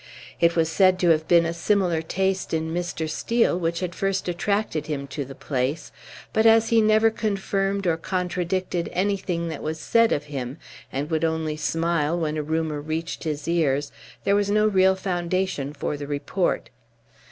It 0.39 0.55
was 0.55 0.67
said 0.67 0.97
to 0.97 1.09
have 1.09 1.27
been 1.27 1.45
a 1.45 1.53
similar 1.53 2.01
taste 2.01 2.55
in 2.55 2.73
Mr. 2.73 3.07
Steel 3.07 3.55
which 3.59 3.81
had 3.81 3.93
first 3.93 4.27
attracted 4.27 4.87
him 4.87 5.05
to 5.09 5.23
the 5.23 5.35
place; 5.35 5.91
but 6.33 6.47
as 6.47 6.69
he 6.69 6.81
never 6.81 7.11
confirmed 7.11 7.85
or 7.85 7.97
contradicted 7.97 8.89
anything 8.93 9.49
that 9.49 9.61
was 9.61 9.79
said 9.79 10.11
of 10.11 10.23
him, 10.23 10.57
and 10.91 11.11
would 11.11 11.23
only 11.23 11.55
smile 11.55 12.17
when 12.17 12.35
a 12.35 12.41
rumor 12.41 12.81
reached 12.81 13.25
his 13.25 13.47
ears, 13.47 13.91
there 14.23 14.35
was 14.35 14.49
no 14.49 14.65
real 14.65 14.95
foundation 14.95 15.71
for 15.71 15.95
the 15.95 16.07
report. 16.07 16.71